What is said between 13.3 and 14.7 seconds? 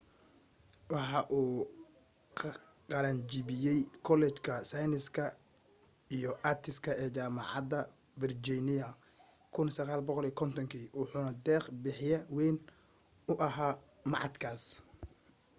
u ahaa machadkaas